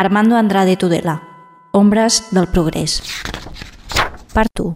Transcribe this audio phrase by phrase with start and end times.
[0.00, 1.20] Armando Andrade Tudela.
[1.72, 3.02] Ombres del progrés.
[4.32, 4.72] Per tu.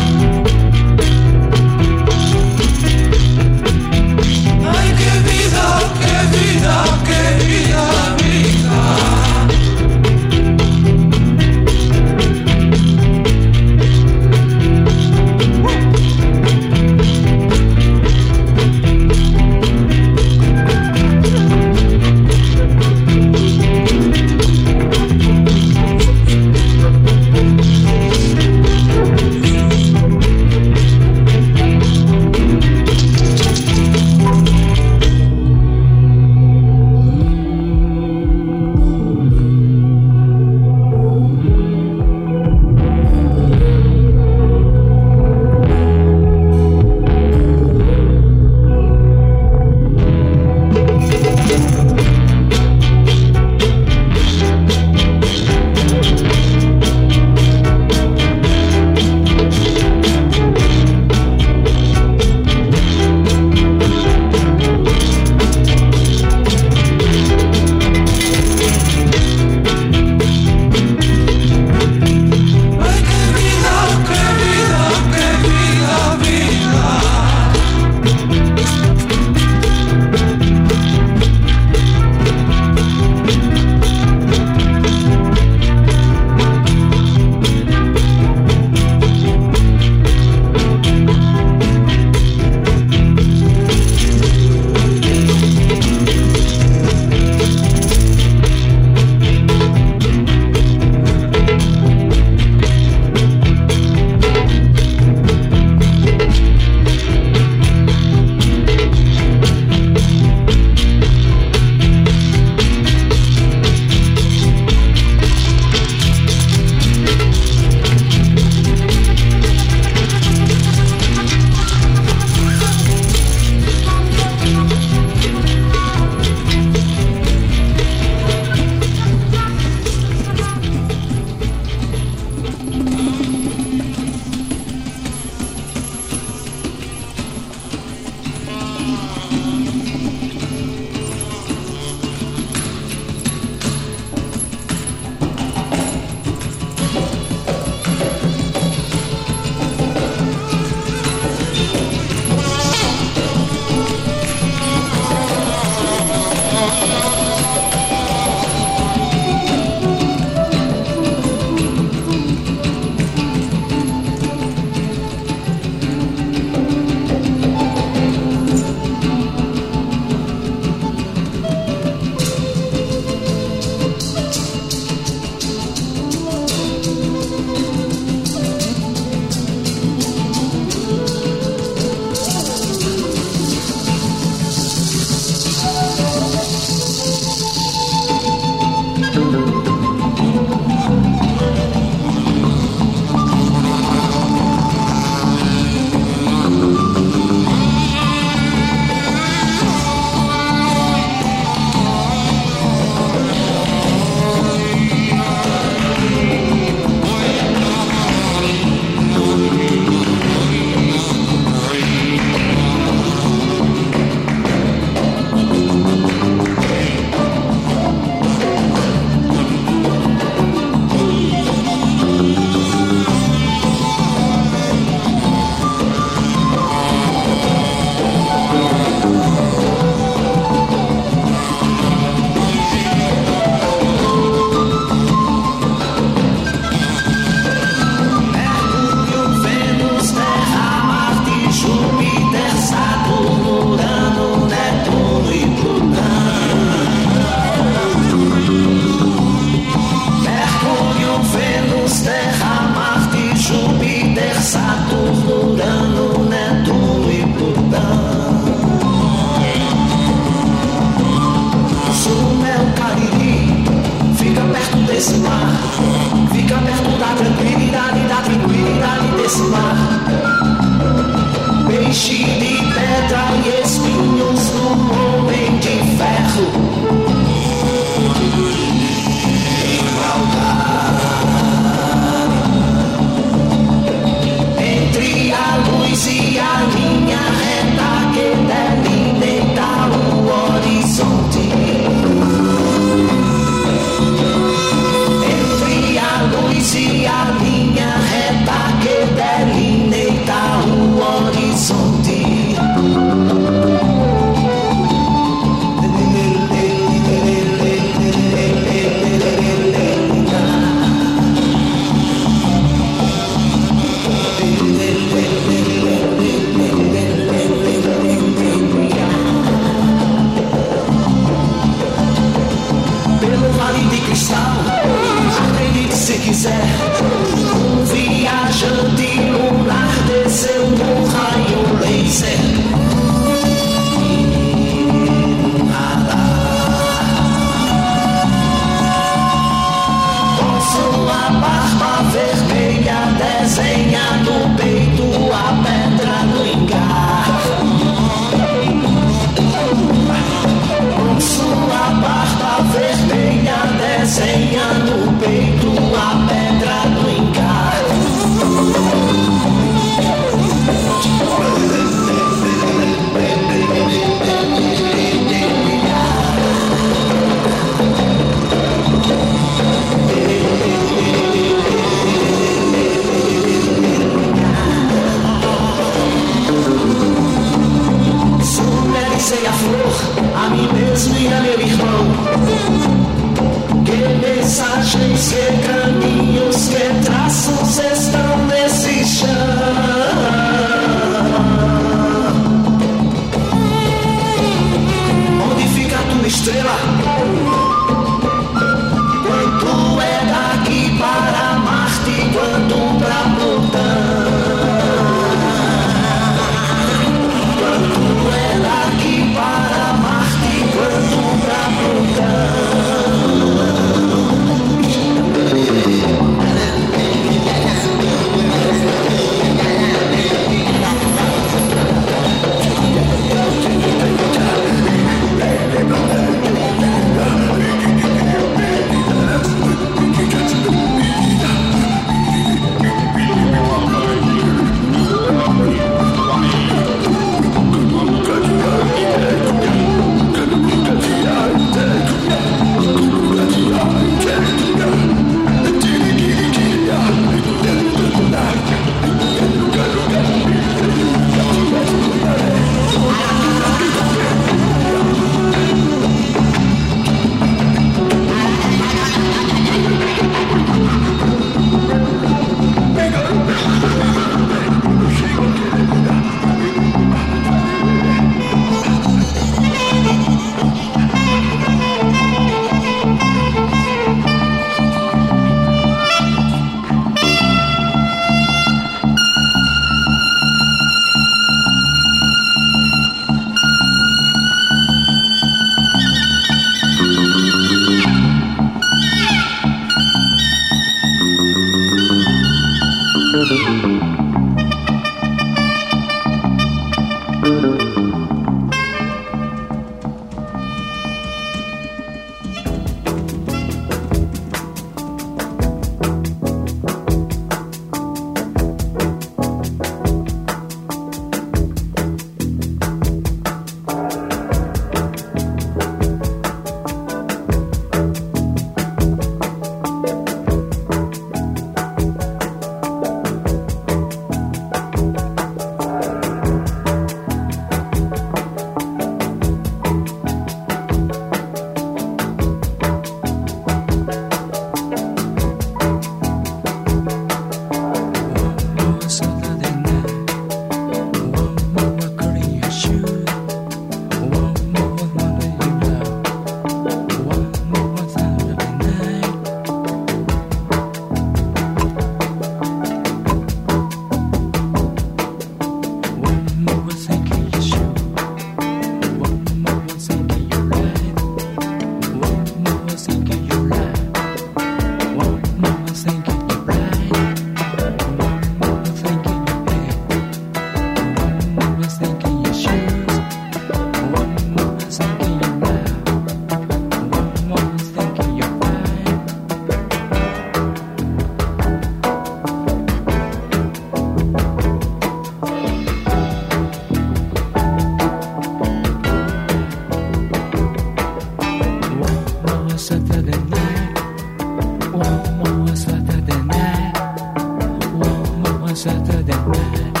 [598.81, 600.00] Saturday night.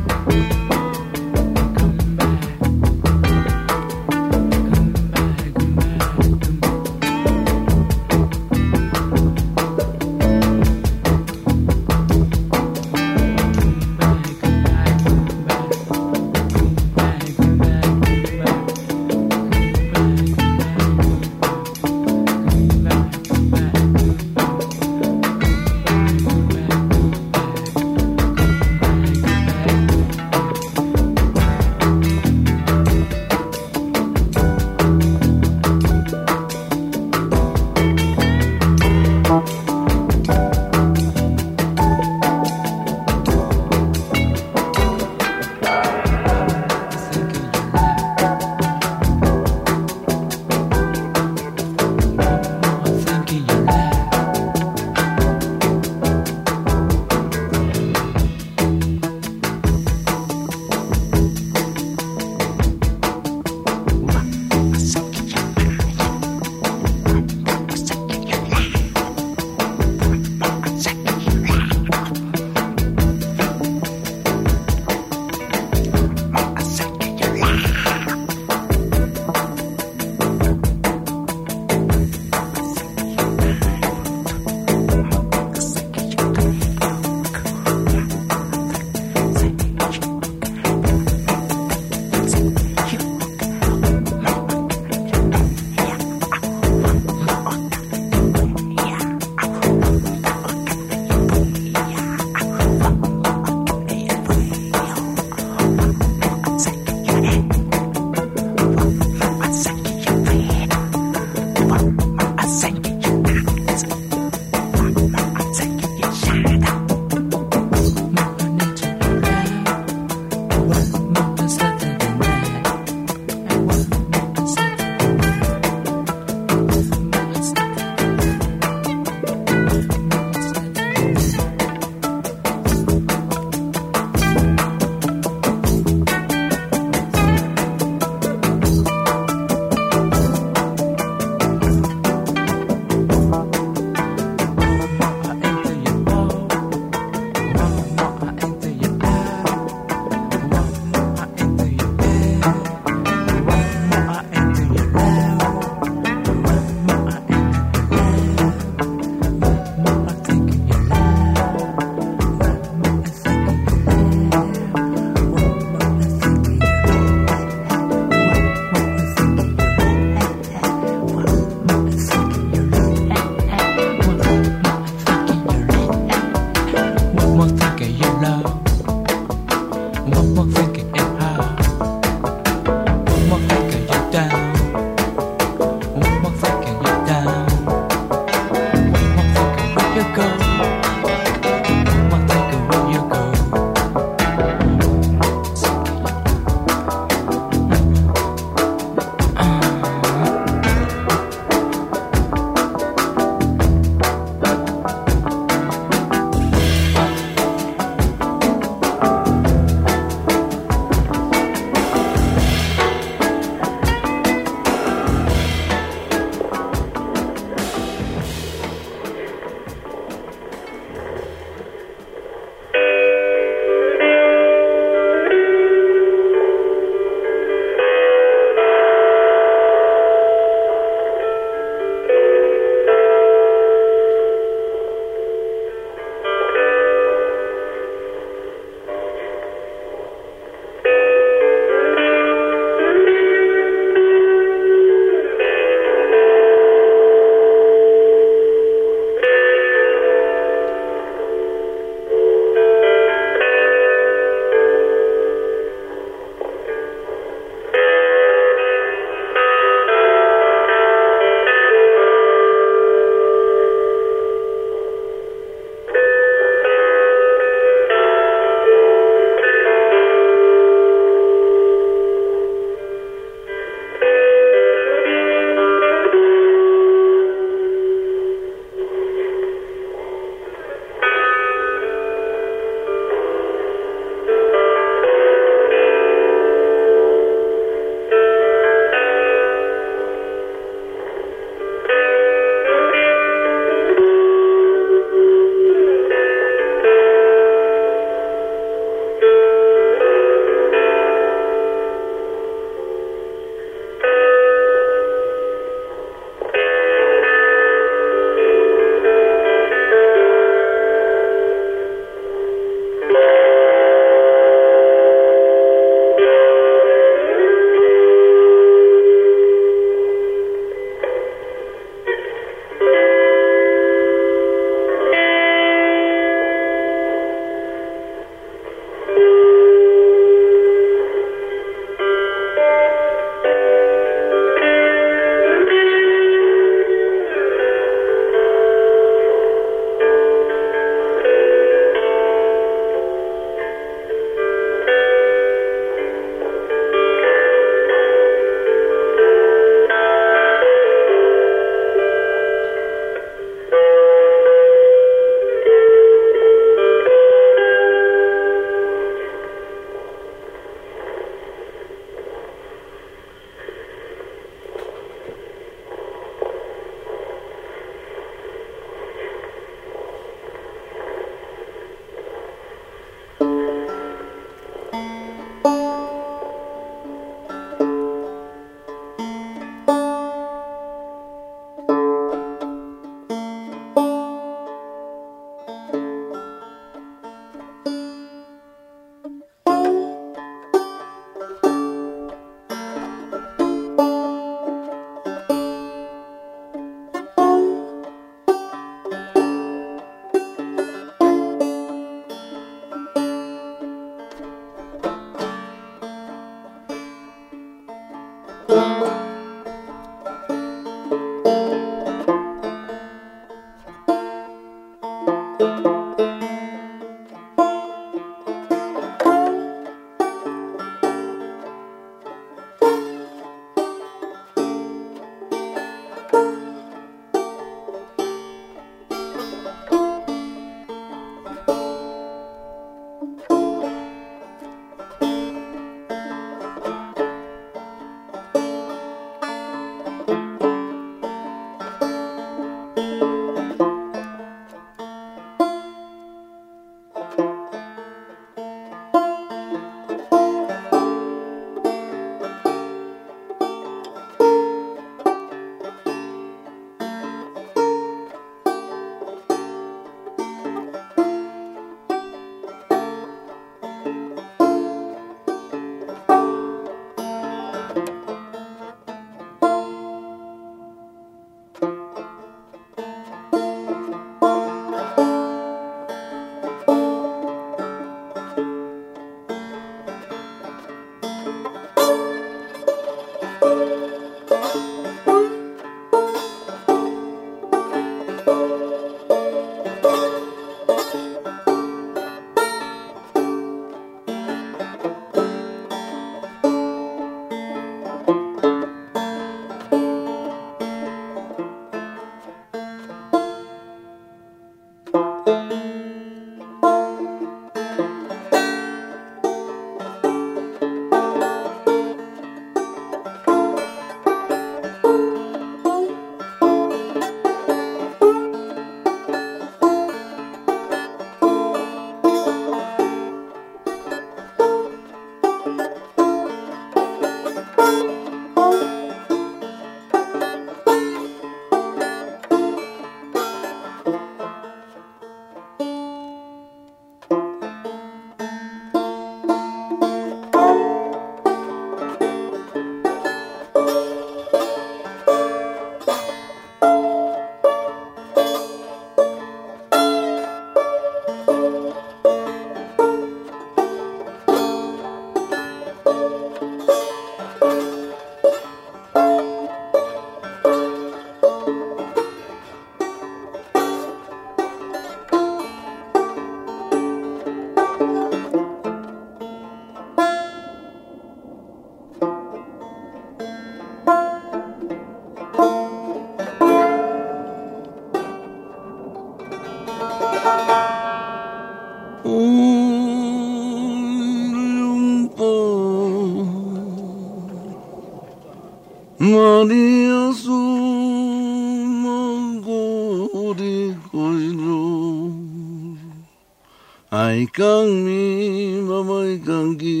[597.12, 600.00] Ay kang mi mamay kang gi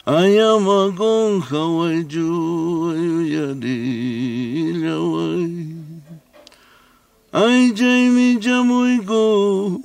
[0.05, 2.29] Ay amagong haway ju
[2.93, 3.81] ayu yadi
[4.85, 5.74] laway
[7.35, 9.83] Ay Jamie jamoy ko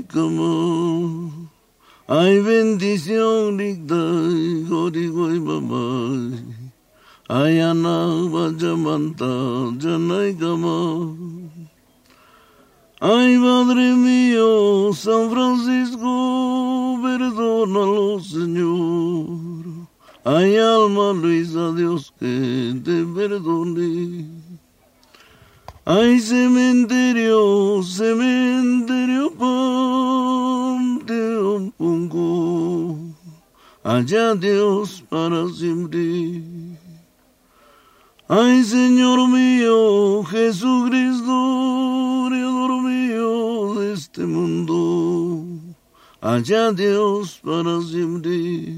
[0.09, 0.57] kama
[2.05, 3.73] Ay bendición di
[5.09, 6.37] ko'y babay
[7.25, 11.09] Ay anak bajamanta janay kama
[13.01, 19.89] Ay Padre mío, San Francisco, perdónalo, Señor.
[20.23, 24.34] Ay alma Luisa, Dios que te perdone.
[25.87, 32.97] Ay cementerio, cementerio, panteón pongo.
[33.83, 36.41] Allá Dios para siempre.
[38.27, 45.45] Ay Señor mío, Jesucristo, Creador mío de este mundo,
[46.19, 48.73] allá Dios para siempre.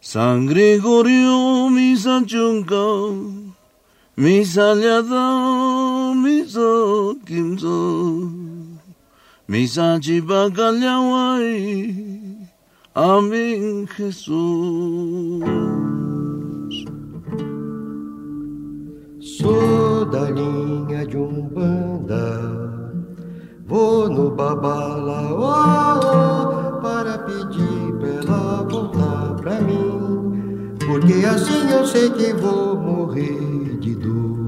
[0.00, 1.70] San Gregorio,
[4.16, 8.28] Misal yadam mizo kimzo
[9.48, 11.94] Misaji bagalhawai
[12.94, 14.28] Amém, Jesus.
[19.20, 22.40] Sou da linha de um banda,
[23.64, 29.89] Vou no babalaô oh, oh, Para pedir pra ela voltar pra mim
[30.90, 34.40] porque assim eu sei que vou morrer de dor.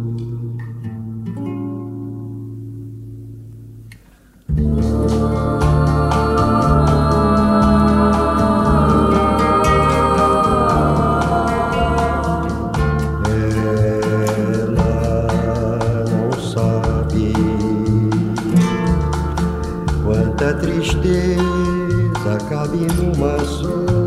[20.61, 24.02] tristeza cabe numa só.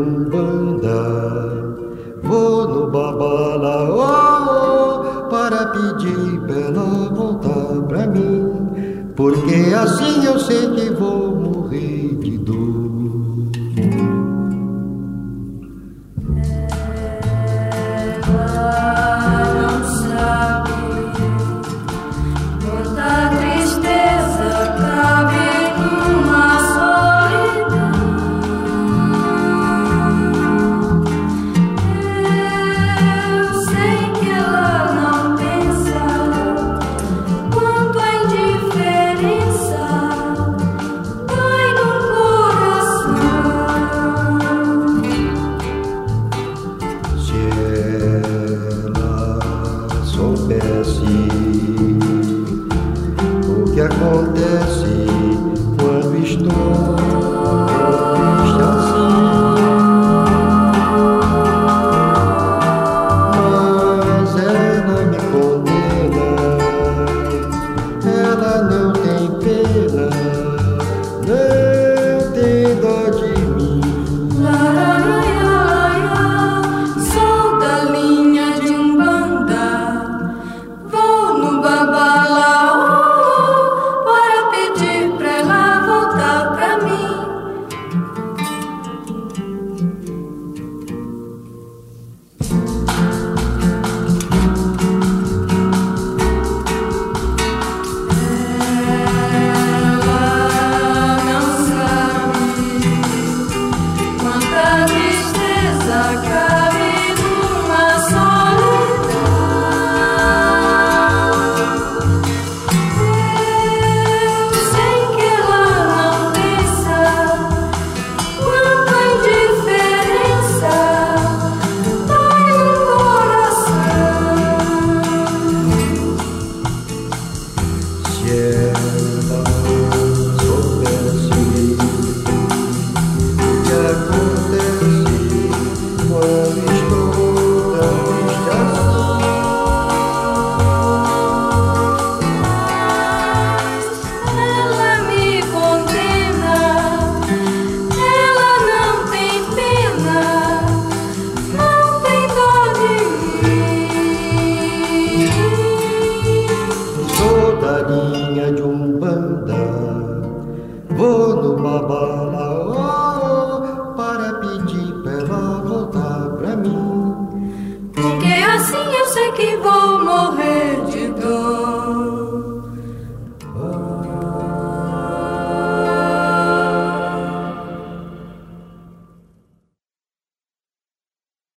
[0.00, 0.69] vâng